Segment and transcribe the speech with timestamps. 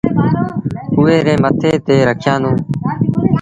[0.99, 2.59] اُئي ري مٿي تي رکيآندونٚ